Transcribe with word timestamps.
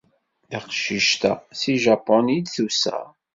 Taqcict-a 0.49 1.33
seg 1.59 1.75
Japun 1.85 2.25
i 2.35 2.37
d-tusa. 2.43 2.97